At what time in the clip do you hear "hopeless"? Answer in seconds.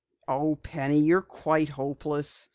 1.69-2.49